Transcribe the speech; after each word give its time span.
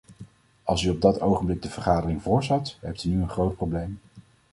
Als 0.63 0.83
u 0.83 0.89
op 0.89 1.01
dat 1.01 1.21
ogenblik 1.21 1.61
de 1.61 1.69
vergadering 1.69 2.21
voorzat, 2.21 2.77
hebt 2.79 3.03
u 3.03 3.09
nu 3.09 3.21
een 3.21 3.29
groot 3.29 3.55
probleem. 3.55 3.99